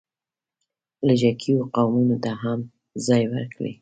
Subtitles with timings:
[1.07, 2.59] لږکیو قومونو ته هم
[3.07, 3.69] ځای ورکړی.